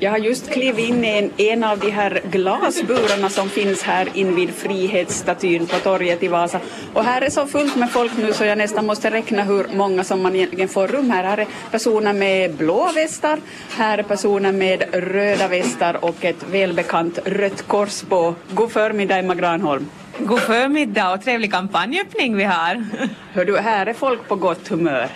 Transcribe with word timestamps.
Jag 0.00 0.10
har 0.10 0.18
just 0.18 0.50
klivit 0.50 0.88
in 0.88 1.04
i 1.04 1.18
en, 1.18 1.30
en 1.36 1.64
av 1.64 1.78
de 1.78 1.90
här 1.90 2.20
glasburarna 2.30 3.28
som 3.28 3.48
finns 3.48 3.82
här 3.82 4.08
invid 4.14 4.50
Frihetsstatyn 4.50 5.66
på 5.66 5.76
torget 5.78 6.22
i 6.22 6.28
Vasa. 6.28 6.60
Och 6.94 7.04
här 7.04 7.22
är 7.22 7.30
så 7.30 7.46
fullt 7.46 7.76
med 7.76 7.90
folk 7.90 8.12
nu 8.16 8.32
så 8.32 8.44
jag 8.44 8.58
nästan 8.58 8.86
måste 8.86 9.10
räkna 9.10 9.42
hur 9.42 9.66
många 9.74 10.04
som 10.04 10.22
man 10.22 10.36
egentligen 10.36 10.68
får 10.68 10.88
rum 10.88 11.10
här. 11.10 11.24
Här 11.24 11.38
är 11.38 11.46
personer 11.70 12.12
med 12.12 12.54
blå 12.54 12.92
västar, 12.94 13.38
här 13.76 13.98
är 13.98 14.02
personer 14.02 14.52
med 14.52 14.84
röda 14.92 15.48
västar 15.48 16.04
och 16.04 16.24
ett 16.24 16.44
välbekant 16.50 17.18
rött 17.24 17.62
kors 17.66 18.02
på. 18.02 18.34
God 18.50 18.72
förmiddag 18.72 19.18
Emma 19.18 19.34
Granholm. 19.34 19.86
God 20.18 20.40
förmiddag 20.40 21.12
och 21.12 21.22
trevlig 21.22 21.52
kampanjöppning 21.52 22.36
vi 22.36 22.44
har. 22.44 22.84
Hör 23.32 23.44
du, 23.44 23.58
här 23.58 23.86
är 23.86 23.94
folk 23.94 24.28
på 24.28 24.36
gott 24.36 24.68
humör. 24.68 25.08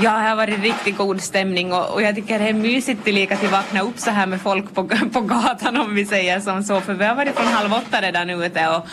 Ja, 0.00 0.10
här 0.10 0.28
har 0.28 0.36
varit 0.36 0.62
riktigt 0.62 0.96
god 0.96 1.20
stämning 1.20 1.72
och, 1.72 1.94
och 1.94 2.02
jag 2.02 2.14
tycker 2.14 2.38
det 2.38 2.48
är 2.48 2.52
mysigt 2.52 3.04
tillika 3.04 3.34
att 3.34 3.52
vakna 3.52 3.80
upp 3.80 3.98
så 3.98 4.10
här 4.10 4.26
med 4.26 4.40
folk 4.40 4.74
på, 4.74 4.88
på 5.12 5.20
gatan 5.20 5.76
om 5.76 5.94
vi 5.94 6.06
säger 6.06 6.40
som 6.40 6.64
så, 6.64 6.80
för 6.80 6.94
vi 6.94 7.04
har 7.04 7.14
varit 7.14 7.34
från 7.34 7.46
halv 7.46 7.72
åtta 7.72 8.00
redan 8.00 8.30
ute 8.30 8.68
och, 8.68 8.86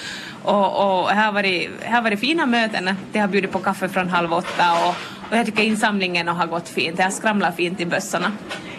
och, 0.44 1.02
och 1.02 1.10
här, 1.10 1.26
har 1.26 1.32
varit, 1.32 1.70
här 1.82 1.96
har 1.96 2.02
varit 2.02 2.20
fina 2.20 2.46
möten. 2.46 2.96
Det 3.12 3.20
har 3.20 3.28
bjudit 3.28 3.52
på 3.52 3.60
kaffe 3.60 3.90
från 3.90 4.10
halv 4.10 4.34
åtta 4.34 4.74
och, 4.74 4.96
och 5.32 5.38
jag 5.38 5.46
tycker 5.46 5.64
insamlingen 5.64 6.28
har 6.28 6.48
gått 6.48 6.70
fint. 6.70 6.98
Det 6.98 7.04
har 7.04 7.12
skramlat 7.12 7.56
fint 7.56 7.80
i 7.80 7.86
bössorna. 7.86 8.32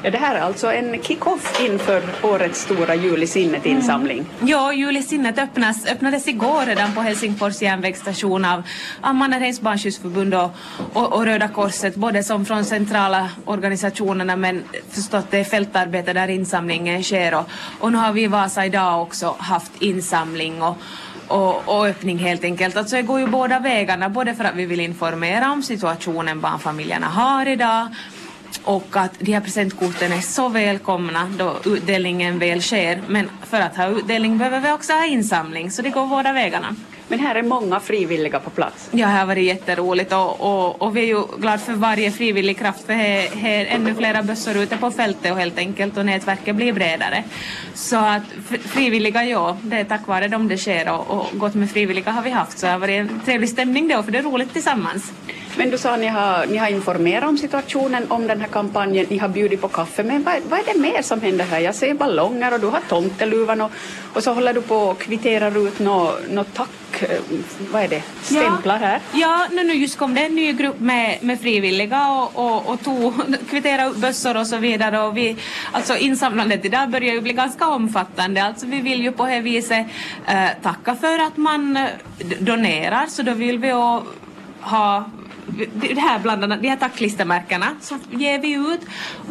Ja, 0.04 0.10
det 0.10 0.18
här 0.18 0.34
är 0.34 0.40
alltså 0.40 0.72
en 0.72 1.02
kick-off 1.02 1.60
inför 1.60 2.02
årets 2.22 2.60
stora 2.60 2.94
Jul 2.94 3.22
i 3.22 3.26
sinnet-insamling. 3.26 4.18
Mm. 4.18 4.48
Ja, 4.48 4.72
Jul 4.72 4.96
i 4.96 5.02
sinnet 5.02 5.38
öppnas, 5.38 5.86
öppnades 5.86 6.28
igår 6.28 6.66
redan 6.66 6.92
på 6.94 7.00
Helsingfors 7.00 7.62
järnvägsstation 7.62 8.44
av, 8.44 8.62
av 9.00 9.14
Mannerheims 9.14 9.60
barnskyddsförbund 9.60 10.34
och, 10.34 10.50
och, 10.92 11.12
och, 11.12 11.24
Röda 11.24 11.48
Korset, 11.48 11.94
både 11.94 12.22
som 12.22 12.44
från 12.46 12.64
centrala 12.64 13.30
organisationerna 13.44 14.36
men 14.36 14.62
förstått 14.90 15.26
det 15.30 15.38
är 15.38 15.44
fältarbete 15.44 16.12
där 16.12 16.28
insamlingen 16.28 17.02
sker 17.02 17.34
och, 17.34 17.48
och 17.80 17.92
nu 17.92 17.98
har 17.98 18.12
vi 18.12 18.22
i 18.22 18.26
Vasa 18.26 18.66
idag 18.66 19.02
också 19.02 19.36
haft 19.38 19.82
insamling 19.82 20.62
och 20.62 20.76
och, 21.28 21.68
och, 21.68 21.86
öppning 21.86 22.18
helt 22.18 22.44
enkelt. 22.44 22.76
Alltså 22.76 22.96
det 22.96 23.02
går 23.02 23.20
ju 23.20 23.26
båda 23.26 23.58
vägarna, 23.58 24.08
både 24.08 24.34
för 24.34 24.44
att 24.44 24.54
vi 24.54 24.66
vill 24.66 24.80
informera 24.80 25.52
om 25.52 25.62
situationen 25.62 26.40
barnfamiljerna 26.40 27.06
har 27.06 27.46
idag 27.46 27.88
och 28.64 28.96
att 28.96 29.18
de 29.18 29.32
här 29.32 29.40
presentkorten 29.40 30.12
är 30.12 30.20
så 30.20 30.48
välkomna 30.48 31.30
då 31.38 31.56
utdelningen 31.64 32.38
väl 32.38 32.62
sker. 32.62 33.02
Men 33.08 33.30
för 33.42 33.60
att 33.60 33.76
ha 33.76 33.88
utdelning 33.88 34.38
behöver 34.38 34.60
vi 34.60 34.72
också 34.72 34.92
ha 34.92 35.06
insamling, 35.06 35.70
så 35.70 35.82
det 35.82 35.90
går 35.90 36.06
båda 36.06 36.32
vägarna. 36.32 36.76
Men 37.08 37.18
här 37.18 37.34
är 37.34 37.42
många 37.42 37.80
frivilliga 37.80 38.40
på 38.40 38.50
plats. 38.50 38.88
Ja, 38.90 39.06
här 39.06 39.26
var 39.26 39.34
det 39.34 39.40
jätteroligt 39.40 40.12
och, 40.12 40.40
och, 40.40 40.82
och 40.82 40.96
vi 40.96 41.00
är 41.00 41.06
ju 41.06 41.22
glada 41.38 41.58
för 41.58 41.72
varje 41.72 42.10
frivillig 42.10 42.58
kraft 42.58 42.86
för 42.86 42.92
här 42.92 43.44
är 43.44 43.66
ännu 43.66 43.94
flera 43.94 44.22
bössor 44.22 44.56
ute 44.56 44.76
på 44.76 44.90
fältet 44.90 45.32
och 45.32 45.38
helt 45.38 45.58
enkelt 45.58 45.96
och 45.96 46.06
nätverket 46.06 46.56
blir 46.56 46.72
bredare. 46.72 47.24
Så 47.74 47.96
att 47.96 48.22
frivilliga, 48.64 49.24
ja, 49.24 49.56
det 49.62 49.76
är 49.76 49.84
tack 49.84 50.06
vare 50.06 50.28
dem 50.28 50.48
det 50.48 50.58
sker 50.58 50.92
och, 50.92 51.10
och 51.10 51.38
gott 51.38 51.54
med 51.54 51.70
frivilliga 51.70 52.10
har 52.10 52.22
vi 52.22 52.30
haft 52.30 52.58
så 52.58 52.66
det 52.66 52.72
har 52.72 52.78
varit 52.78 53.00
en 53.00 53.20
trevlig 53.24 53.50
stämning 53.50 53.88
då 53.88 54.02
för 54.02 54.12
det 54.12 54.18
är 54.18 54.22
roligt 54.22 54.52
tillsammans. 54.52 55.12
Men 55.56 55.70
du 55.70 55.78
sa 55.78 55.94
att 55.94 56.00
ni 56.00 56.06
har, 56.06 56.46
ni 56.46 56.56
har 56.56 56.68
informerat 56.68 57.28
om 57.28 57.38
situationen, 57.38 58.06
om 58.08 58.26
den 58.26 58.40
här 58.40 58.48
kampanjen, 58.48 59.06
ni 59.08 59.18
har 59.18 59.28
bjudit 59.28 59.60
på 59.60 59.68
kaffe, 59.68 60.02
men 60.02 60.22
vad, 60.22 60.34
vad 60.48 60.58
är 60.58 60.64
det 60.74 60.80
mer 60.80 61.02
som 61.02 61.20
händer 61.20 61.44
här? 61.44 61.58
Jag 61.58 61.74
ser 61.74 61.94
ballonger 61.94 62.54
och 62.54 62.60
du 62.60 62.66
har 62.66 62.80
tomteluvan 62.88 63.60
och, 63.60 63.70
och 64.12 64.22
så 64.22 64.32
håller 64.32 64.54
du 64.54 64.62
på 64.62 64.76
och 64.76 64.98
kvitterar 64.98 65.66
ut 65.66 65.78
något 65.78 66.20
nå 66.30 66.44
tack, 66.44 67.02
eh, 67.02 67.18
vad 67.72 67.82
är 67.82 67.88
det, 67.88 68.02
stämplar 68.22 68.78
här? 68.78 69.00
Ja, 69.12 69.46
ja 69.50 69.62
nu 69.62 69.74
just 69.74 69.98
kom 69.98 70.14
det 70.14 70.20
en 70.20 70.34
ny 70.34 70.52
grupp 70.52 70.80
med, 70.80 71.18
med 71.20 71.40
frivilliga 71.40 72.08
och, 72.10 72.44
och, 72.44 72.70
och 72.70 72.82
tog, 72.82 73.14
kvitterade 73.50 73.90
ut 73.90 73.96
bössor 73.96 74.36
och 74.36 74.46
så 74.46 74.56
vidare. 74.56 75.00
Och 75.00 75.16
vi, 75.16 75.36
alltså 75.72 75.96
insamlandet 75.96 76.64
idag 76.64 76.90
börjar 76.90 77.14
ju 77.14 77.20
bli 77.20 77.32
ganska 77.32 77.68
omfattande, 77.68 78.44
alltså 78.44 78.66
vi 78.66 78.80
vill 78.80 79.02
ju 79.02 79.12
på 79.12 79.26
det 79.26 79.40
viset 79.40 79.86
eh, 80.26 80.48
tacka 80.62 80.94
för 80.94 81.18
att 81.18 81.36
man 81.36 81.76
eh, 81.76 81.84
donerar, 82.38 83.06
så 83.06 83.22
då 83.22 83.34
vill 83.34 83.58
vi 83.58 83.70
ha 84.60 85.04
det 85.74 86.00
här 86.00 86.18
bland 86.18 86.44
annat, 86.44 86.62
de 86.62 86.68
här 86.68 86.76
tacklistemärkena 86.76 87.66
som 87.80 88.00
ger 88.10 88.38
vi 88.38 88.52
ut. 88.52 88.80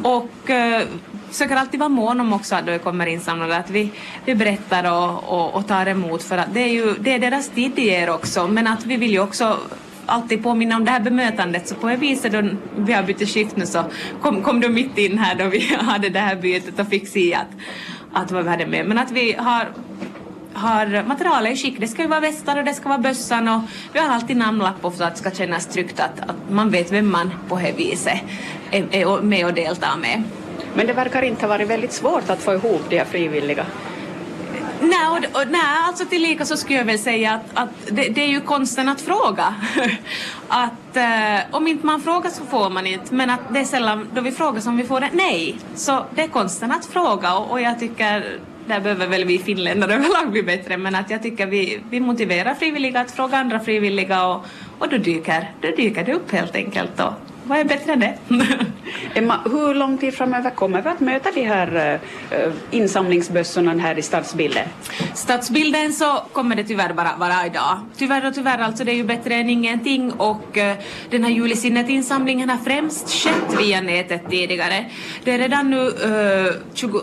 Och 0.03 0.49
uh, 0.49 0.87
försöker 1.29 1.55
alltid 1.55 1.79
vara 1.79 1.89
mån 1.89 2.19
om 2.19 2.33
också 2.33 2.55
att 2.55 2.65
det 2.65 2.79
kommer 2.79 3.05
insamlade 3.05 3.57
att 3.57 3.69
vi, 3.69 3.91
vi 4.25 4.35
berättar 4.35 4.91
och, 4.91 5.23
och, 5.23 5.55
och, 5.55 5.67
tar 5.67 5.85
emot. 5.85 6.23
För 6.23 6.37
att 6.37 6.53
det 6.53 6.59
är 6.59 6.73
ju 6.73 6.93
det 6.99 7.13
är 7.13 7.19
deras 7.19 7.49
tid 7.49 7.71
det 7.75 7.81
ger 7.81 8.09
också. 8.09 8.47
Men 8.47 8.67
att 8.67 8.85
vi 8.85 8.97
vill 8.97 9.11
ju 9.11 9.19
också 9.19 9.59
alltid 10.05 10.43
påminna 10.43 10.75
om 10.75 10.85
det 10.85 10.91
här 10.91 10.99
bemötandet. 10.99 11.67
Så 11.67 11.75
på 11.75 11.89
ett 11.89 11.99
vis 11.99 12.21
då 12.21 12.49
vi 12.77 12.93
har 12.93 13.03
bytt 13.03 13.29
skift 13.29 13.55
nu 13.55 13.65
så 13.65 13.83
kom, 14.21 14.41
kom 14.41 14.59
du 14.59 14.69
mitt 14.69 14.97
in 14.97 15.17
här 15.17 15.35
då 15.35 15.45
vi 15.45 15.59
hade 15.79 16.09
det 16.09 16.19
här 16.19 16.35
bytet 16.35 16.79
och 16.79 16.87
fick 16.87 17.07
se 17.07 17.33
att, 17.33 17.47
att 18.13 18.31
vad 18.31 18.43
vi 18.43 18.49
hade 18.49 18.65
med. 18.65 18.85
Men 18.85 18.97
att 18.97 19.11
vi 19.11 19.33
har 19.33 19.67
har 20.63 21.03
materialet 21.07 21.53
i 21.53 21.57
skick. 21.57 21.79
Det 21.79 21.87
ska 21.87 22.01
ju 22.01 22.07
vara 22.07 22.19
västar 22.19 22.57
och 22.57 22.65
det 22.65 22.73
ska 22.73 22.89
vara 22.89 22.99
bössan 22.99 23.47
och 23.47 23.61
vi 23.93 23.99
har 23.99 24.09
alltid 24.09 24.37
namnlapp 24.37 24.81
på 24.81 24.91
så 24.91 25.03
att 25.03 25.15
det 25.15 25.19
ska 25.19 25.31
kännas 25.31 25.67
tryggt 25.67 25.99
att, 25.99 26.29
att 26.29 26.49
man 26.49 26.69
vet 26.69 26.91
vem 26.91 27.11
man 27.11 27.31
på 27.47 27.55
det 27.55 27.71
viset 27.71 28.19
är, 28.71 28.95
är 28.95 29.21
med 29.21 29.45
och 29.45 29.53
deltar 29.53 29.97
med. 29.97 30.23
Men 30.75 30.87
det 30.87 30.93
verkar 30.93 31.21
inte 31.21 31.41
ha 31.41 31.47
varit 31.47 31.69
väldigt 31.69 31.93
svårt 31.93 32.29
att 32.29 32.39
få 32.39 32.53
ihop 32.53 32.81
de 32.89 32.97
här 32.97 33.05
frivilliga. 33.05 33.65
Nej, 34.81 35.07
och, 35.09 35.41
och, 35.41 35.47
nej 35.49 35.61
alltså 35.87 36.05
tillika 36.05 36.45
så 36.45 36.57
skulle 36.57 36.79
jag 36.79 36.85
väl 36.85 36.99
säga 36.99 37.33
att, 37.33 37.45
att 37.53 37.69
det, 37.85 38.09
det, 38.09 38.21
är 38.21 38.27
ju 38.27 38.41
konsten 38.41 38.89
att 38.89 39.01
fråga. 39.01 39.55
att 40.47 40.97
eh, 40.97 41.39
om 41.51 41.67
inte 41.67 41.85
man 41.85 42.01
frågar 42.01 42.29
så 42.29 42.45
får 42.45 42.69
man 42.69 42.87
inte, 42.87 43.13
men 43.15 43.29
att 43.29 43.39
det 43.49 43.59
är 43.59 43.65
sällan 43.65 44.07
då 44.13 44.21
vi 44.21 44.31
frågar 44.31 44.61
som 44.61 44.77
vi 44.77 44.83
får 44.83 44.99
det 44.99 45.09
nej. 45.13 45.57
Så 45.75 46.05
det 46.15 46.21
är 46.21 46.27
konsten 46.27 46.71
att 46.71 46.85
fråga 46.85 47.35
och, 47.37 47.51
och 47.51 47.61
jag 47.61 47.79
tycker 47.79 48.39
där 48.67 48.79
behöver 48.79 49.07
väl 49.07 49.25
vi 49.25 49.39
finländare 49.39 49.93
överlag 49.95 50.31
bli 50.31 50.43
bättre 50.43 50.77
men 50.77 50.95
att 50.95 51.09
jag 51.09 51.23
tycker 51.23 51.45
vi, 51.45 51.79
vi 51.89 51.99
motiverar 51.99 52.53
frivilliga 52.53 52.99
att 52.99 53.11
fråga 53.11 53.37
andra 53.37 53.59
frivilliga 53.59 54.27
och, 54.27 54.45
och 54.79 54.89
då, 54.89 54.97
dyker, 54.97 55.51
då 55.61 55.67
dyker 55.77 56.03
det 56.03 56.13
upp 56.13 56.31
helt 56.31 56.55
enkelt. 56.55 56.99
Och, 56.99 57.13
vad 57.45 57.59
är 57.59 57.63
bättre 57.63 57.93
än 57.93 57.99
det? 57.99 58.17
Emma, 59.13 59.39
hur 59.45 59.73
lång 59.73 59.97
tid 59.97 60.13
framöver 60.13 60.49
kommer 60.49 60.81
vi 60.81 60.89
att 60.89 60.99
möta 60.99 61.31
de 61.31 61.41
här 61.41 61.99
uh, 62.31 62.53
insamlingsbössorna 62.71 63.73
här 63.73 63.99
i 63.99 64.01
stadsbilden? 64.01 64.67
Stadsbilden 65.13 65.93
så 65.93 66.21
kommer 66.31 66.55
det 66.55 66.63
tyvärr 66.63 66.93
bara 66.93 67.15
vara 67.17 67.45
idag. 67.45 67.79
Tyvärr 67.97 68.27
och 68.27 68.33
tyvärr, 68.33 68.59
alltså 68.59 68.83
det 68.83 68.91
är 68.91 68.95
ju 68.95 69.03
bättre 69.03 69.35
än 69.35 69.49
ingenting 69.49 70.11
och 70.11 70.57
uh, 70.57 70.73
den 71.09 71.23
här 71.23 71.31
julisinnet-insamlingen 71.31 72.49
har 72.49 72.57
främst 72.57 73.09
skett 73.09 73.59
via 73.59 73.81
nätet 73.81 74.29
tidigare. 74.29 74.85
Det 75.23 75.31
är 75.31 75.37
redan 75.37 75.69
nu 75.69 75.77
uh, 75.77 76.53
20 76.73 77.01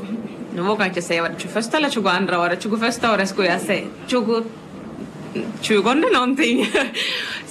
nu 0.55 0.63
vågar 0.63 0.85
jag 0.85 0.91
inte 0.91 1.03
säga 1.03 1.23
var 1.23 1.29
det 1.29 1.35
21 1.39 1.75
eller 1.75 1.91
22 1.91 2.37
året, 2.37 2.63
21 2.63 3.05
året 3.05 3.29
skulle 3.29 3.49
jag 3.49 3.61
säga, 3.61 3.87
20 4.07 4.45
20 5.61 5.95
någonting. 5.95 6.67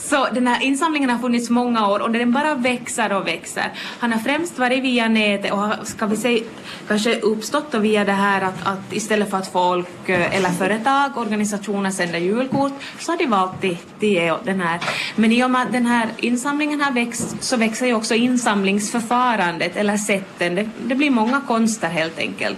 Så 0.10 0.28
den 0.34 0.48
här 0.48 0.64
insamlingen 0.64 1.10
har 1.10 1.18
funnits 1.18 1.50
många 1.50 1.88
år 1.88 2.00
och 2.00 2.12
den 2.12 2.32
bara 2.32 2.56
växer 2.56 3.14
och 3.14 3.28
växer. 3.28 3.72
Han 4.00 4.12
har 4.12 4.20
främst 4.20 4.60
varit 4.60 4.84
via 4.84 5.08
nätet 5.08 5.52
och 5.52 5.88
ska 5.88 6.06
vi 6.06 6.18
säga 6.18 6.44
kanske 6.88 7.20
uppstått 7.20 7.74
via 7.74 8.06
det 8.06 8.12
här 8.12 8.42
att, 8.42 8.68
att 8.68 8.94
istället 8.94 9.30
för 9.30 9.38
att 9.38 9.52
folk 9.52 10.10
eh, 10.10 10.36
eller 10.36 10.50
företag, 10.50 11.18
organisationer 11.18 11.92
sänder 11.92 12.20
julkort 12.20 12.74
så 13.00 13.12
har 13.12 13.18
de 13.18 13.26
valt 13.26 13.62
till, 13.62 13.78
till 14.00 14.34
den 14.44 14.62
här. 14.62 14.80
Men 15.16 15.32
i 15.32 15.44
och 15.44 15.52
med 15.52 15.62
att 15.62 15.72
den 15.72 15.86
här 15.86 16.08
insamlingen 16.18 16.82
har 16.82 16.92
växt 16.92 17.44
så 17.44 17.58
växer 17.58 17.86
ju 17.86 17.94
också 17.94 18.16
insamlingsförfarandet 18.16 19.76
eller 19.76 19.98
sätten. 19.98 20.56
Det, 20.56 20.70
det 20.84 20.96
blir 20.96 21.10
många 21.10 21.42
konster 21.48 21.90
helt 21.90 22.20
enkelt. 22.20 22.58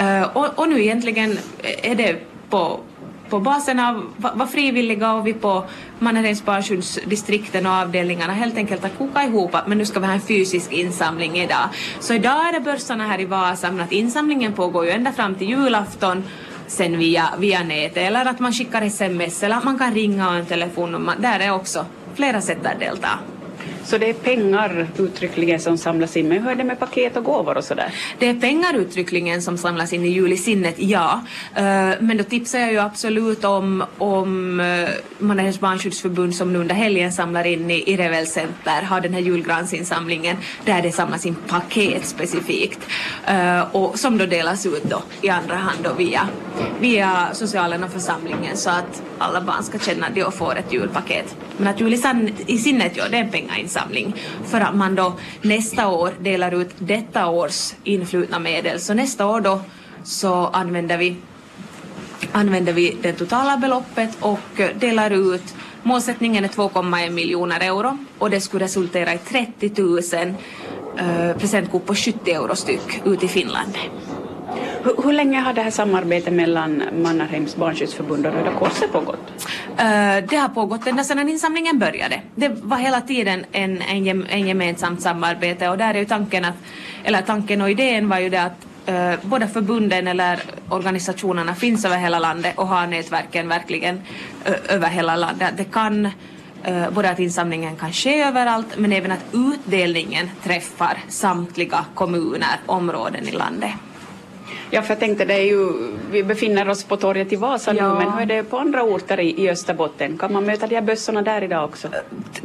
Uh, 0.00 0.22
och, 0.22 0.58
och 0.58 0.68
nu 0.68 0.82
egentligen 0.82 1.38
är 1.82 1.94
det 1.94 2.16
på 2.50 2.80
på 3.30 3.40
basen 3.40 3.80
av 3.80 4.04
vad 4.16 4.50
frivilliga 4.50 5.12
och 5.12 5.26
vi 5.26 5.32
på 5.32 5.64
Mannerheims 5.98 6.44
barnskyddsdistrikten 6.44 7.66
och 7.66 7.72
avdelningarna 7.72 8.32
helt 8.32 8.56
enkelt 8.56 8.82
har 8.82 8.88
kokat 8.88 9.24
ihop 9.24 9.54
att 9.54 9.66
men 9.66 9.78
nu 9.78 9.86
ska 9.86 10.00
vi 10.00 10.06
ha 10.06 10.12
en 10.12 10.20
fysisk 10.20 10.72
insamling 10.72 11.38
idag. 11.38 11.68
Så 12.00 12.14
idag 12.14 12.48
är 12.48 12.52
det 12.52 12.60
börsarna 12.60 13.06
här 13.06 13.20
i 13.20 13.24
Vasa 13.24 13.70
men 13.70 13.80
att 13.80 13.92
insamlingen 13.92 14.52
pågår 14.52 14.84
ju 14.84 14.90
ända 14.90 15.12
fram 15.12 15.34
till 15.34 15.48
julafton 15.48 16.24
sen 16.66 16.98
via, 16.98 17.28
via 17.38 17.62
nätet 17.62 17.96
eller 17.96 18.24
att 18.26 18.40
man 18.40 18.52
skickar 18.52 18.82
sms 18.82 19.42
eller 19.42 19.56
att 19.56 19.64
man 19.64 19.78
kan 19.78 19.94
ringa 19.94 20.28
och 20.28 20.34
en 20.34 20.46
telefonnummer. 20.46 21.14
Där 21.18 21.40
är 21.40 21.50
också 21.50 21.86
flera 22.14 22.40
sätt 22.40 22.66
att 22.66 22.80
delta. 22.80 23.08
Så 23.88 23.98
det 23.98 24.08
är 24.10 24.14
pengar 24.14 24.86
uttryckligen 24.98 25.60
som 25.60 25.78
samlas 25.78 26.16
in. 26.16 26.28
Men 26.28 26.42
hur 26.42 26.50
är 26.50 26.54
det 26.54 26.64
med 26.64 26.78
paket 26.78 27.16
och 27.16 27.24
gåvor 27.24 27.56
och 27.56 27.64
sådär? 27.64 27.94
Det 28.18 28.28
är 28.28 28.34
pengar 28.34 28.74
uttryckligen 28.74 29.42
som 29.42 29.58
samlas 29.58 29.92
in 29.92 30.04
i 30.04 30.08
julisinnet, 30.08 30.74
ja. 30.78 31.20
Eh, 31.54 31.62
men 32.00 32.16
då 32.16 32.24
tipsar 32.24 32.58
jag 32.58 32.72
ju 32.72 32.78
absolut 32.78 33.44
om, 33.44 33.84
om 33.98 34.60
eh, 34.60 34.88
Mannerheims 35.18 35.60
barnskyddsförbund 35.60 36.34
som 36.34 36.52
nu 36.52 36.58
under 36.58 36.74
helgen 36.74 37.12
samlar 37.12 37.46
in 37.46 37.70
i, 37.70 37.92
i 37.92 37.96
Revel 37.96 38.26
Center, 38.26 38.82
har 38.82 39.00
den 39.00 39.14
här 39.14 39.20
julgransinsamlingen 39.20 40.36
där 40.64 40.82
det 40.82 40.92
samlas 40.92 41.26
in 41.26 41.36
paket 41.48 42.06
specifikt. 42.06 42.80
Eh, 43.26 43.60
och 43.76 43.98
som 43.98 44.18
då 44.18 44.26
delas 44.26 44.66
ut 44.66 44.84
då 44.84 45.02
i 45.22 45.28
andra 45.28 45.54
hand 45.54 45.78
då 45.82 45.92
via, 45.92 46.28
via 46.80 47.28
socialen 47.32 47.84
och 47.84 47.90
församlingen 47.90 48.56
så 48.56 48.70
att 48.70 49.02
alla 49.18 49.40
barn 49.40 49.62
ska 49.62 49.78
känna 49.78 50.06
att 50.06 50.14
de 50.14 50.32
får 50.32 50.58
ett 50.58 50.72
julpaket. 50.72 51.36
Men 51.56 51.68
att 51.68 51.80
Julie 51.80 52.32
i 52.46 52.58
sinnet 52.58 52.96
gör 52.96 53.08
det 53.08 53.16
är 53.16 53.22
en 53.22 53.30
insamling 53.78 54.14
för 54.44 54.60
att 54.60 54.74
man 54.74 54.94
då 54.94 55.12
nästa 55.42 55.88
år 55.88 56.12
delar 56.20 56.54
ut 56.54 56.70
detta 56.78 57.28
års 57.28 57.72
influtna 57.84 58.38
medel. 58.38 58.80
Så 58.80 58.94
nästa 58.94 59.26
år 59.26 59.40
då 59.40 59.60
så 60.04 60.46
använder 60.46 60.98
vi 60.98 61.16
använder 62.32 62.72
vi 62.72 62.96
det 63.02 63.12
totala 63.12 63.56
beloppet 63.56 64.10
och 64.20 64.60
delar 64.80 65.10
ut 65.10 65.54
Målsättningen 65.82 66.44
är 66.44 66.48
2,1 66.48 67.10
miljoner 67.10 67.60
euro 67.60 67.98
och 68.18 68.30
det 68.30 68.40
skulle 68.40 68.64
resultera 68.64 69.14
i 69.14 69.18
30 69.18 69.82
000 69.82 69.98
eh, 70.98 71.36
presentkort 71.36 71.86
på 71.86 71.94
70 71.94 72.30
euro 72.30 72.56
styck 72.56 73.02
ut 73.04 73.22
i 73.24 73.28
Finland. 73.28 73.78
Hur, 74.82 75.02
hur, 75.02 75.12
länge 75.12 75.40
har 75.40 75.52
det 75.52 75.62
här 75.62 75.70
samarbetet 75.70 76.32
mellan 76.32 76.82
Mannerheims 77.02 77.56
barnskyddsförbund 77.56 78.26
och 78.26 78.32
Röda 78.32 78.52
Korset 78.58 78.92
pågått? 78.92 79.37
Eh, 79.78 80.24
det 80.28 80.36
har 80.36 80.48
pågått 80.48 80.86
ända 80.86 81.04
sedan 81.04 81.28
insamlingen 81.28 81.78
började. 81.78 82.20
Det 82.34 82.48
var 82.48 82.76
hela 82.76 83.00
tiden 83.00 83.44
en, 83.52 83.82
en, 83.82 84.26
en 84.26 84.48
gemensamt 84.48 85.02
samarbete 85.02 85.68
och 85.68 85.78
där 85.78 85.94
är 85.94 85.98
ju 85.98 86.04
tanken 86.04 86.44
att, 86.44 86.54
eller 87.04 87.22
tanken 87.22 87.60
och 87.60 87.70
idén 87.70 88.08
var 88.08 88.18
ju 88.18 88.28
det 88.28 88.42
att 88.42 88.66
eh, 88.86 88.94
uh, 88.94 89.18
båda 89.22 89.48
förbunden 89.48 90.08
eller 90.08 90.40
organisationerna 90.68 91.54
finns 91.54 91.84
över 91.84 91.98
hela 91.98 92.18
landet 92.18 92.58
och 92.58 92.66
har 92.66 92.86
nätverken 92.86 93.48
verkligen 93.48 93.96
uh, 93.96 94.74
över 94.74 94.88
hela 94.88 95.16
landet. 95.16 95.54
Det 95.56 95.64
kan 95.64 96.06
uh, 96.06 96.90
både 96.90 97.10
att 97.10 97.18
insamlingen 97.18 97.76
kan 97.76 97.92
ske 97.92 98.22
överallt 98.22 98.78
men 98.78 98.92
även 98.92 99.12
att 99.12 99.24
utdelningen 99.32 100.30
träffar 100.44 100.98
samtliga 101.08 101.84
kommuner, 101.94 102.60
områden 102.66 103.28
i 103.28 103.32
landet. 103.32 103.70
Ja, 104.70 104.82
för 104.82 104.90
jag 104.90 105.00
tänkte 105.00 105.24
det 105.24 105.34
är 105.34 105.44
ju, 105.44 105.72
vi 106.10 106.22
befinner 106.24 106.68
oss 106.68 106.84
på 106.84 106.96
torget 106.96 107.32
i 107.32 107.36
Vasa 107.36 107.74
ja. 107.74 107.88
nu, 107.88 108.04
men 108.04 108.12
hur 108.12 108.20
är 108.22 108.26
det 108.26 108.42
på 108.42 108.58
andra 108.58 108.82
orter 108.82 109.20
i, 109.20 109.42
i 109.42 109.50
Österbotten? 109.50 110.18
Kan 110.18 110.32
man 110.32 110.44
möta 110.44 110.66
de 110.66 110.74
här 110.74 110.82
bössorna 110.82 111.22
där 111.22 111.42
idag 111.42 111.64
också? 111.64 111.88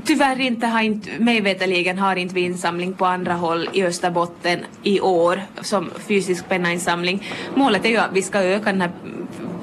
Tyvärr 0.06 0.42
inte, 0.42 0.68
har 0.68 0.82
inte, 0.82 1.10
mig 1.20 1.42
veterligen 1.42 2.00
har 2.00 2.16
inte 2.16 2.36
vi 2.36 2.42
insamling 2.42 2.94
på 2.94 3.06
andra 3.06 3.34
håll 3.34 3.70
i 3.74 3.84
Österbotten 3.84 4.60
i 4.84 5.00
år 5.00 5.42
som 5.62 5.90
fysisk 6.08 6.50
pennainsamling. 6.50 7.28
Målet 7.56 7.86
är 7.86 7.90
ju 7.90 7.98
att 7.98 8.14
vi 8.14 8.22
ska 8.22 8.40
öka 8.40 8.72
den 8.72 8.82
här 8.82 8.92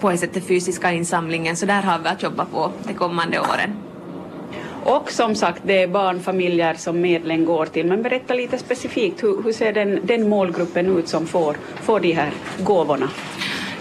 på 0.00 0.10
ett 0.10 0.20
sätt 0.20 0.46
fysiska 0.46 0.92
insamlingen, 0.92 1.56
så 1.56 1.66
där 1.66 1.82
har 1.82 1.98
vi 1.98 2.08
att 2.08 2.22
jobba 2.22 2.44
på 2.44 2.72
de 2.87 2.94
kommande 2.94 3.40
åren. 3.40 3.89
Och 4.85 5.11
som 5.11 5.35
sagt, 5.35 5.62
det 5.65 5.82
är 5.82 5.87
barnfamiljer 5.87 6.75
som 6.75 7.00
medlen 7.00 7.44
går 7.44 7.67
till. 7.67 7.87
Men 7.87 8.03
berätta 8.03 8.35
lite 8.35 8.59
specifikt, 8.59 9.23
hur, 9.23 9.43
hur 9.43 9.53
ser 9.53 9.73
den, 9.73 10.00
den 10.05 10.29
målgruppen 10.29 10.99
ut 10.99 11.09
som 11.09 11.27
får, 11.27 11.56
får 11.82 12.00
de 12.00 12.12
här 12.12 12.31
gåvorna? 12.59 13.11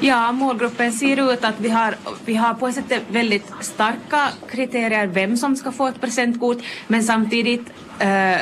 Ja, 0.02 0.32
målgruppen 0.32 0.94
ser 0.94 1.34
ut 1.34 1.44
att 1.44 1.60
vi 1.60 1.70
har, 1.70 1.96
vi 2.26 2.36
har 2.36 2.54
på 2.54 2.68
ett 2.68 2.76
sätt 2.76 3.04
väldigt 3.10 3.52
starka 3.62 4.30
kriterier 4.52 5.08
vem 5.08 5.38
som 5.38 5.56
ska 5.56 5.72
få 5.72 5.88
ett 5.88 6.02
presentkort, 6.02 6.58
men 6.88 7.04
samtidigt 7.04 7.66
eh, 8.00 8.42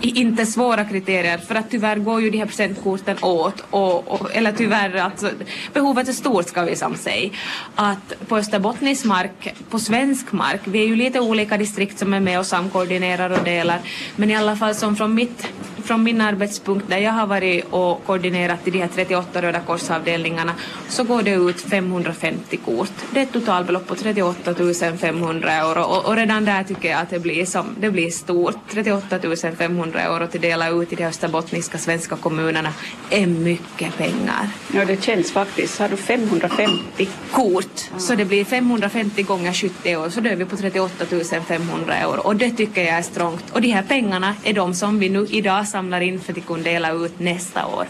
inte 0.00 0.46
svåra 0.46 0.84
kriterier 0.84 1.38
för 1.38 1.54
att 1.54 1.70
tyvärr 1.70 1.96
går 1.96 2.20
ju 2.20 2.30
de 2.30 2.38
här 2.38 2.46
presentkorten 2.46 3.16
åt 3.22 3.64
och, 3.70 4.12
och, 4.12 4.36
eller 4.36 4.52
tyvärr 4.52 4.96
alltså 4.96 5.30
behovet 5.72 6.08
är 6.08 6.12
stort 6.12 6.48
ska 6.48 6.62
vi 6.62 6.76
som 6.76 6.96
säga. 6.96 7.30
Att 7.74 8.28
på 8.28 8.36
österbottnisk 8.36 9.04
mark, 9.04 9.54
på 9.70 9.78
svensk 9.78 10.32
mark, 10.32 10.60
vi 10.64 10.82
är 10.82 10.86
ju 10.86 10.96
lite 10.96 11.20
olika 11.20 11.56
distrikt 11.56 11.98
som 11.98 12.14
är 12.14 12.20
med 12.20 12.38
och 12.38 12.46
samkoordinerar 12.46 13.30
och 13.30 13.44
delar. 13.44 13.80
Men 14.16 14.30
i 14.30 14.36
alla 14.36 14.56
fall 14.56 14.74
som 14.74 14.96
från 14.96 15.14
mitt 15.14 15.48
från 15.84 16.02
min 16.02 16.20
arbetspunkt 16.20 16.88
där 16.88 16.98
jag 16.98 17.12
har 17.12 17.26
varit 17.26 17.64
och 17.70 18.04
koordinerat 18.06 18.68
i 18.68 18.70
de 18.70 18.78
här 18.78 18.88
38 18.94 19.42
Röda 19.42 19.60
korsavdelningarna 19.60 20.54
så 20.88 21.04
går 21.04 21.22
det 21.22 21.30
ut 21.30 21.60
550 21.60 22.56
kort. 22.56 22.92
Det 23.10 23.20
är 23.20 23.22
ett 23.22 23.32
totalbelopp 23.32 23.86
på 23.86 23.94
38 23.94 24.54
500 25.00 25.52
euro 25.52 25.82
och, 25.82 26.06
och 26.06 26.16
redan 26.16 26.44
där 26.44 26.64
tycker 26.64 26.90
jag 26.90 27.00
att 27.00 27.10
det 27.10 27.18
blir, 27.18 27.44
som, 27.44 27.66
det 27.80 27.90
blir 27.90 28.10
stort. 28.10 28.56
38 28.70 29.18
500 29.58 30.00
euro 30.00 30.26
till 30.26 30.40
dela 30.40 30.68
ut 30.68 30.92
i 30.92 30.96
de 30.96 31.04
österbottniska 31.04 31.78
svenska 31.78 32.16
kommunerna 32.16 32.72
är 33.10 33.26
mycket 33.26 33.96
pengar. 33.96 34.48
Ja, 34.74 34.84
det 34.84 35.02
känns 35.02 35.32
faktiskt. 35.32 35.78
Har 35.78 35.88
du 35.88 35.96
550 35.96 37.08
kort 37.32 37.88
mm. 37.88 38.00
så 38.00 38.14
det 38.14 38.24
blir 38.24 38.44
550 38.44 39.22
gånger 39.22 39.52
70 39.52 39.88
euro 39.88 40.10
så 40.10 40.20
då 40.20 40.30
är 40.30 40.36
vi 40.36 40.44
på 40.44 40.56
38 40.56 41.04
500 41.48 41.94
euro 41.94 42.20
och 42.20 42.36
det 42.36 42.50
tycker 42.50 42.84
jag 42.84 42.94
är 42.94 43.02
strångt. 43.02 43.50
Och 43.50 43.60
de 43.60 43.68
här 43.68 43.82
pengarna 43.82 44.34
är 44.44 44.52
de 44.52 44.74
som 44.74 44.98
vi 44.98 45.08
nu 45.08 45.26
idag 45.30 45.68
samlar 45.72 46.00
in 46.00 46.20
för 46.20 46.32
att 46.32 46.46
kunna 46.46 46.62
dela 46.62 46.92
ut 46.92 47.18
nästa 47.18 47.66
år. 47.66 47.86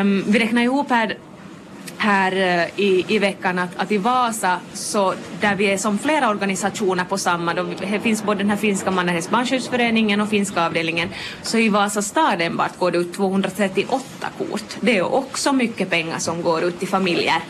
Um, 0.00 0.24
vi 0.26 0.38
räknar 0.38 0.62
ihop 0.62 0.90
här 0.90 1.16
här 1.98 2.32
eh, 2.32 2.80
i, 2.80 3.04
i 3.08 3.18
veckan 3.18 3.58
att, 3.58 3.70
att 3.76 3.92
i 3.92 3.98
Vasa, 3.98 4.60
så 4.72 5.14
där 5.40 5.54
vi 5.54 5.64
är 5.64 5.78
som 5.78 5.98
flera 5.98 6.30
organisationer 6.30 7.04
på 7.04 7.18
samma, 7.18 7.54
då 7.54 7.66
det 7.80 8.00
finns 8.00 8.22
både 8.22 8.38
den 8.38 8.50
här 8.50 8.56
finska 8.56 8.90
Mannerheims 8.90 9.30
barnskyddsföreningen 9.30 10.20
och 10.20 10.28
finska 10.28 10.66
avdelningen, 10.66 11.08
så 11.42 11.58
i 11.58 11.68
Vasa 11.68 12.02
stad 12.02 12.42
enbart 12.42 12.78
går 12.78 12.90
det 12.90 12.98
ut 12.98 13.14
238 13.14 14.04
kort. 14.38 14.76
Det 14.80 14.96
är 14.96 15.14
också 15.14 15.52
mycket 15.52 15.90
pengar 15.90 16.18
som 16.18 16.42
går 16.42 16.64
ut 16.64 16.78
till 16.78 16.88
familjer 16.88 17.42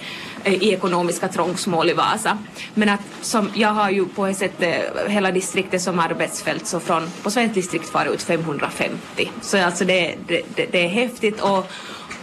eh, 0.44 0.54
i 0.54 0.72
ekonomiska 0.72 1.28
trångsmål 1.28 1.90
i 1.90 1.92
Vasa. 1.92 2.38
Men 2.74 2.88
att 2.88 3.00
som, 3.20 3.50
jag 3.54 3.68
har 3.68 3.90
ju 3.90 4.06
på 4.06 4.26
ett 4.26 4.36
sätt 4.36 4.62
eh, 4.62 5.08
hela 5.08 5.30
distriktet 5.30 5.82
som 5.82 5.98
arbetsfält 5.98 6.66
så 6.66 6.80
från 6.80 7.10
på 7.22 7.30
svenskt 7.30 7.54
distrikt 7.54 7.88
far 7.88 8.06
ut 8.06 8.22
550. 8.22 9.30
Så 9.40 9.64
alltså 9.64 9.84
det, 9.84 10.14
det, 10.26 10.66
det 10.72 10.84
är 10.84 10.88
häftigt 10.88 11.40
och 11.40 11.72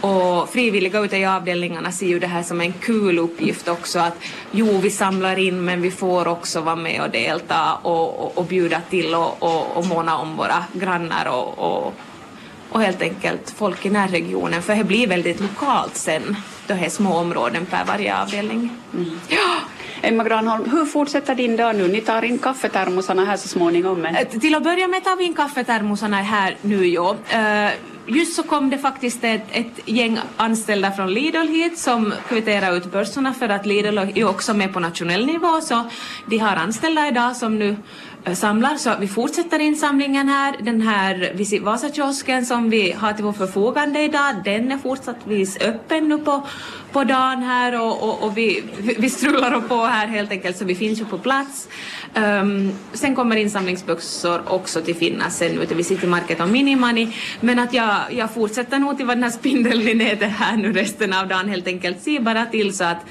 och 0.00 0.48
frivilliga 0.48 1.00
ute 1.00 1.16
i 1.16 1.26
avdelningarna 1.26 1.92
ser 1.92 2.06
ju 2.06 2.18
det 2.18 2.26
här 2.26 2.42
som 2.42 2.60
en 2.60 2.72
kul 2.72 3.18
uppgift 3.18 3.68
också 3.68 3.98
att 3.98 4.16
jo, 4.50 4.78
vi 4.78 4.90
samlar 4.90 5.38
in 5.38 5.64
men 5.64 5.82
vi 5.82 5.90
får 5.90 6.28
också 6.28 6.60
vara 6.60 6.76
med 6.76 7.00
och 7.00 7.10
delta 7.10 7.74
och, 7.74 8.24
och, 8.24 8.38
och 8.38 8.44
bjuda 8.44 8.80
till 8.90 9.14
och, 9.14 9.42
och, 9.42 9.76
och 9.76 9.86
måna 9.86 10.16
om 10.18 10.36
våra 10.36 10.64
grannar 10.72 11.26
och, 11.26 11.58
och, 11.58 11.94
och 12.70 12.82
helt 12.82 13.02
enkelt 13.02 13.54
folk 13.56 13.86
i 13.86 13.90
närregionen 13.90 14.62
för 14.62 14.74
det 14.74 14.84
blir 14.84 15.06
väldigt 15.06 15.40
lokalt 15.40 15.96
sen 15.96 16.36
då 16.66 16.74
är 16.74 16.88
små 16.88 17.16
områden 17.16 17.66
per 17.66 17.84
varje 17.84 18.20
avdelning. 18.22 18.70
Mm. 18.94 19.20
Ja. 19.28 19.60
Emma 20.04 20.24
Granholm, 20.24 20.70
hur 20.70 20.84
fortsätter 20.84 21.34
din 21.34 21.56
dag 21.56 21.76
nu? 21.76 21.88
Ni 21.88 22.00
tar 22.00 22.24
in 22.24 22.38
kaffetermosarna 22.38 23.24
här 23.24 23.36
så 23.36 23.48
småningom. 23.48 24.00
Men... 24.00 24.16
Eh, 24.16 24.28
till 24.28 24.54
att 24.54 24.62
börja 24.62 24.88
med 24.88 25.04
tar 25.04 25.16
vi 25.16 25.24
in 25.24 25.34
kaffetermosarna 25.34 26.16
här 26.16 26.56
nu, 26.62 26.86
ja. 26.86 27.16
Uh, 27.34 27.70
just 28.06 28.36
så 28.36 28.42
kom 28.42 28.70
det 28.70 28.78
faktiskt 28.78 29.24
ett, 29.24 29.42
ett 29.50 29.80
gäng 29.84 30.18
anställda 30.36 30.92
från 30.92 31.14
Lidl 31.14 31.48
hit 31.48 31.78
som 31.78 32.14
kvitterar 32.28 32.76
ut 32.76 32.92
börserna 32.92 33.34
för 33.34 33.48
att 33.48 33.66
Lidl 33.66 33.98
är 33.98 34.24
också 34.24 34.54
med 34.54 34.72
på 34.72 34.80
nationell 34.80 35.26
nivå 35.26 35.60
så 35.60 35.90
de 36.26 36.38
har 36.38 36.56
anställda 36.56 37.08
idag 37.08 37.36
som 37.36 37.58
nu 37.58 37.76
eh, 38.24 38.34
samlar 38.34 38.76
så 38.76 38.90
vi 39.00 39.08
fortsätter 39.08 39.58
insamlingen 39.58 40.28
här. 40.28 40.56
Den 40.60 40.80
här 40.80 41.32
Visit 41.34 41.62
Vasa-kiosken 41.62 42.46
som 42.46 42.70
vi 42.70 42.92
har 42.92 43.12
till 43.12 43.24
vårt 43.24 43.36
förfogande 43.36 44.02
idag, 44.02 44.34
den 44.44 44.72
är 44.72 44.78
fortsattvis 44.78 45.60
öppen 45.60 46.08
nu 46.08 46.18
på, 46.18 46.46
på 46.94 47.04
dagen 47.04 47.42
här 47.42 47.80
och, 47.80 48.02
och, 48.02 48.22
och 48.22 48.38
vi, 48.38 48.64
vi 48.98 49.10
strullar 49.10 49.60
på 49.60 49.84
här 49.84 50.06
helt 50.06 50.30
enkelt 50.30 50.56
så 50.56 50.64
vi 50.64 50.74
finns 50.74 51.00
ju 51.00 51.04
på 51.04 51.18
plats. 51.18 51.68
Um, 52.14 52.72
sen 52.92 53.14
kommer 53.14 53.36
insamlingsbössor 53.36 54.42
också 54.46 54.80
till 54.80 54.94
finnas 54.94 55.38
sen 55.38 55.58
ute 55.58 55.74
vid 55.74 55.86
City 55.86 56.06
Market 56.06 56.40
och 56.40 56.48
Minimani. 56.48 57.16
men 57.40 57.58
att 57.58 57.74
jag, 57.74 57.96
jag 58.10 58.34
fortsätter 58.34 58.78
nog 58.78 58.96
till 58.96 59.06
vad 59.06 59.16
den 59.16 59.22
här 59.22 59.30
spindeln 59.30 59.88
i 59.88 59.94
nätet 59.94 60.30
här 60.30 60.56
nu 60.56 60.72
resten 60.72 61.12
av 61.12 61.28
dagen 61.28 61.48
helt 61.48 61.66
enkelt. 61.66 62.02
Se 62.02 62.20
bara 62.20 62.46
till 62.46 62.76
så 62.76 62.84
att 62.84 63.04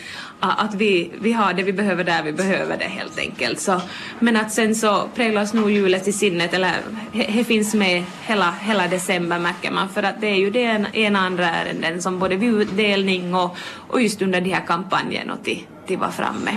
att 0.43 0.75
vi, 0.75 1.11
vi 1.21 1.31
har 1.31 1.53
det 1.53 1.63
vi 1.63 1.73
behöver 1.73 2.03
där 2.03 2.23
vi 2.23 2.31
behöver 2.31 2.77
det 2.77 2.85
helt 2.85 3.19
enkelt. 3.19 3.59
Så, 3.59 3.81
men 4.19 4.37
att 4.37 4.51
sen 4.51 4.75
så 4.75 5.09
präglas 5.15 5.53
nog 5.53 5.71
julet 5.71 6.07
i 6.07 6.13
sinnet, 6.13 6.53
eller 6.53 6.71
det 7.11 7.43
finns 7.43 7.73
med 7.73 8.03
hela, 8.21 8.51
hela 8.61 8.87
december 8.87 9.39
märker 9.39 9.71
man, 9.71 9.89
för 9.89 10.03
att 10.03 10.21
det 10.21 10.27
är 10.27 10.35
ju 10.35 10.49
det 10.49 10.63
en, 10.63 10.87
ena 10.93 11.19
andra 11.19 11.49
ärenden 11.49 12.01
som 12.01 12.19
både 12.19 12.35
vid 12.35 12.49
utdelning 12.49 13.35
och, 13.35 13.57
och 13.89 14.01
just 14.01 14.21
under 14.21 14.41
de 14.41 14.49
här 14.49 14.65
kampanjen 14.65 15.29
och 15.31 15.43
till, 15.43 15.63
till 15.85 15.97
var 15.97 16.09
framme. 16.09 16.51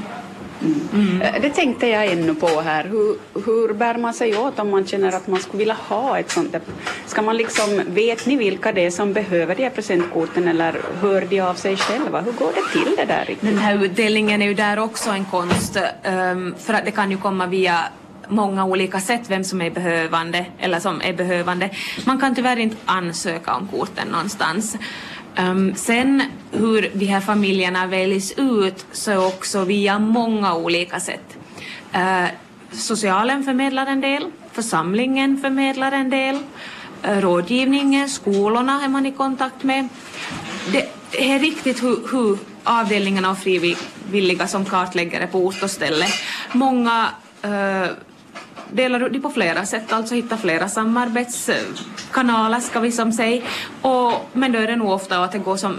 Mm. 0.93 1.23
Eh, 1.23 1.41
det 1.43 1.51
tänkte 1.51 1.87
jag 1.87 2.07
ännu 2.07 2.35
på 2.35 2.61
här. 2.61 2.85
Hur, 2.85 3.17
hur 3.47 3.75
bär 3.75 3.99
man 3.99 4.15
sig 4.15 4.39
åt 4.39 4.59
om 4.59 4.71
man 4.71 4.87
känner 4.87 5.17
att 5.17 5.27
man 5.27 5.41
skulle 5.41 5.59
vilja 5.59 5.77
ha 5.89 6.19
ett 6.19 6.31
sånt 6.31 6.53
där? 6.53 6.61
Ska 7.07 7.23
man 7.23 7.37
liksom, 7.37 7.83
vet 7.87 8.27
ni 8.27 8.37
vilka 8.37 8.73
det 8.73 8.87
är 8.87 8.91
som 8.91 9.13
behöver 9.13 9.55
de 9.55 9.63
här 9.63 9.71
presentkorten 9.71 10.49
eller 10.49 10.81
hör 11.01 11.21
de 11.21 11.41
av 11.41 11.55
sig 11.55 11.77
själva? 11.77 12.21
Hur 12.21 12.33
går 12.33 12.53
det 12.55 12.81
till 12.81 12.97
det 12.97 13.05
där? 13.05 13.37
Den 13.41 13.59
här 13.59 13.85
utdelningen 13.85 14.43
är 14.43 14.47
ju 14.47 14.55
där 14.55 14.79
också 14.79 15.11
en 15.11 15.25
konst 15.25 15.77
um, 15.77 16.55
för 16.59 16.75
att 16.75 16.85
det 16.85 16.91
kan 16.91 17.11
ju 17.11 17.17
komma 17.17 17.47
via 17.47 17.81
många 18.29 18.65
olika 18.65 19.01
sätt 19.01 19.21
vem 19.29 19.45
som 19.45 19.63
är 19.63 19.71
behövande 19.71 20.47
eller 20.59 20.81
som 20.81 21.01
är 21.01 21.13
behövande. 21.13 21.71
Man 22.05 22.21
kan 22.21 22.35
tyvärr 22.35 22.57
inte 22.57 22.77
ansöka 22.85 23.55
om 23.55 23.69
korten 23.69 24.09
någonstans. 24.09 24.77
Um, 25.39 25.75
sen 25.75 26.23
hur 26.53 26.91
de 26.95 27.07
här 27.07 27.21
familjerna 27.21 27.87
väljs 27.87 28.33
ut 28.37 28.87
så 28.93 29.27
också 29.27 29.65
via 29.65 29.99
många 29.99 30.55
olika 30.55 31.01
sätt. 31.01 31.37
Uh, 31.95 32.27
socialen 32.73 33.45
förmedlar 33.45 33.87
en 33.87 34.01
del, 34.01 34.27
församlingen 34.53 35.39
förmedlar 35.41 35.93
en 35.93 36.11
del, 36.11 36.35
uh, 37.09 37.21
rådgivningen, 37.21 38.09
skolorna 38.09 38.85
är 38.85 38.89
man 38.89 39.07
i 39.07 39.13
kontakt 39.13 39.63
med. 39.63 39.89
Det 40.73 40.89
är 41.33 41.39
riktigt 41.39 41.83
hur, 41.83 41.99
hur 42.13 42.39
avdelningarna 42.65 43.31
och 43.31 43.39
frivilliga 43.39 44.47
som 44.47 44.65
kartläggare 44.65 45.27
på 45.27 45.39
ort 45.39 45.63
och 45.63 45.71
ställe. 45.71 46.07
Många 46.53 47.09
uh, 47.45 47.91
delar 48.71 49.07
ut 49.07 49.13
det 49.13 49.21
på 49.21 49.31
flera 49.31 49.67
sätt, 49.67 49.93
alltså 49.93 50.15
hitta 50.15 50.37
flera 50.37 50.69
samarbetskanaler 50.69 52.61
ska 52.61 52.81
vi 52.81 52.93
som 52.93 53.13
säga. 53.13 53.43
Och, 53.83 54.13
men 54.33 54.53
då 54.53 54.59
är 54.59 54.67
det 54.67 54.77
nog 54.77 54.91
ofta 54.91 55.25
att 55.25 55.33
det 55.33 55.39
går 55.39 55.57
som 55.57 55.77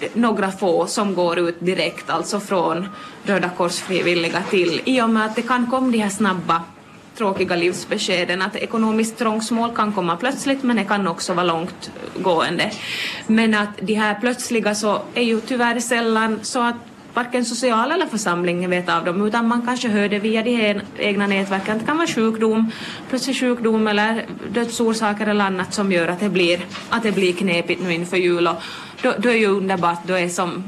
eh, 0.00 0.08
några 0.14 0.50
få 0.52 0.86
som 0.86 1.14
går 1.14 1.38
ut 1.38 1.56
direkt, 1.60 2.10
alltså 2.10 2.40
från 2.40 2.88
Röda 3.24 3.48
Kors 3.48 3.78
frivilliga 3.78 4.42
till, 4.50 4.80
i 4.84 5.02
och 5.02 5.10
med 5.10 5.26
att 5.26 5.36
det 5.36 5.42
kan 5.42 5.66
komma 5.66 5.90
de 5.90 5.98
här 5.98 6.10
snabba 6.10 6.62
tråkiga 7.16 7.56
livsbeskeden 7.56 8.42
att 8.42 8.56
ekonomiskt 8.56 9.18
trångsmål 9.18 9.74
kan 9.74 9.92
komma 9.92 10.16
plötsligt 10.16 10.62
men 10.62 10.76
det 10.76 10.84
kan 10.84 11.08
också 11.08 11.34
vara 11.34 11.46
långtgående. 11.46 12.70
Men 13.26 13.54
att 13.54 13.68
de 13.80 13.94
här 13.94 14.14
plötsliga 14.20 14.74
så 14.74 15.02
är 15.14 15.22
ju 15.22 15.40
tyvärr 15.40 15.80
sällan 15.80 16.38
så 16.42 16.62
att 16.62 16.76
varken 17.14 17.44
social 17.44 17.92
eller 17.92 18.06
församlingen 18.06 18.70
vet 18.70 18.88
av 18.88 19.04
dem 19.04 19.26
utan 19.26 19.48
man 19.48 19.62
kanske 19.66 19.88
hör 19.88 20.08
det 20.08 20.18
via 20.18 20.42
de 20.42 20.80
egna 20.98 21.26
nätverken. 21.26 21.78
Det 21.78 21.84
kan 21.84 21.96
vara 21.96 22.06
sjukdom, 22.06 22.70
plötslig 23.08 23.36
sjukdom 23.36 23.86
eller 23.86 24.26
dödsorsaker 24.48 25.26
eller 25.26 25.44
annat 25.44 25.74
som 25.74 25.92
gör 25.92 26.08
att 26.08 26.20
det 26.20 26.28
blir, 26.28 26.60
att 26.90 27.02
det 27.02 27.12
blir 27.12 27.32
knepigt 27.32 27.82
nu 27.82 27.92
inför 27.92 28.16
jul 28.16 28.48
och 28.48 28.56
då, 29.02 29.14
då 29.18 29.28
är 29.28 29.36
ju 29.36 29.46
underbart, 29.46 29.98
då 30.06 30.14
är 30.14 30.28
som 30.28 30.64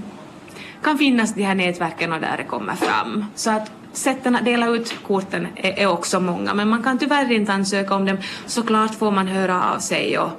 kan 0.83 0.99
finnas 0.99 1.35
de 1.35 1.43
här 1.43 1.55
nätverken 1.55 2.13
och 2.13 2.21
där 2.21 2.37
det 2.37 2.45
kommer 2.45 2.75
fram. 2.75 3.25
Så 3.35 3.51
att 3.51 3.71
sätten 3.93 4.37
att 4.37 4.45
dela 4.45 4.69
ut 4.69 4.95
korten 5.07 5.47
är, 5.57 5.79
är, 5.79 5.87
också 5.87 6.21
många, 6.21 6.55
men 6.55 6.69
man 6.69 6.83
kan 6.83 6.99
tyvärr 6.99 7.33
inte 7.33 7.53
ansöka 7.53 7.95
om 7.95 8.05
dem. 8.05 8.19
Såklart 8.47 8.95
får 8.95 9.11
man 9.11 9.29
höra 9.29 9.63
av 9.75 9.79
sig 9.79 10.19
och, 10.19 10.31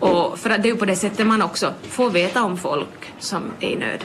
och 0.00 0.38
för 0.38 0.50
att 0.50 0.62
det 0.62 0.68
är 0.68 0.72
ju 0.72 0.78
på 0.78 0.84
det 0.84 0.96
sättet 0.96 1.26
man 1.26 1.42
också 1.42 1.72
får 1.82 2.10
veta 2.10 2.42
om 2.42 2.58
folk 2.58 3.12
som 3.18 3.42
är 3.60 3.68
i 3.68 3.76
nöd. 3.76 4.04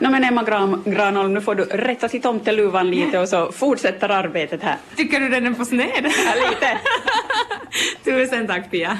No, 0.00 0.10
men 0.10 0.24
Emma 0.24 0.42
Gran 0.42 0.82
Granholm, 0.86 1.34
nu 1.34 1.40
får 1.40 1.54
du 1.54 1.64
rätta 1.64 2.08
till 2.08 2.22
tomteluvan 2.22 2.90
lite 2.90 3.18
och 3.18 3.28
så 3.28 3.52
fortsätter 3.52 4.08
arbetet 4.08 4.62
här. 4.62 4.76
Tycker 4.96 5.20
du 5.20 5.28
den 5.28 5.46
är 5.46 5.52
på 5.52 5.64
sned? 5.64 5.90
Ja, 6.02 6.50
lite. 6.50 6.78
Tusen 8.04 8.46
tack 8.46 8.70
Pia. 8.70 8.98